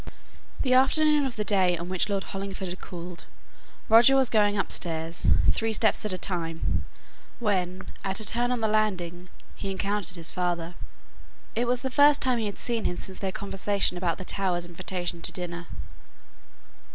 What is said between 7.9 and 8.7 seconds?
at a turn on the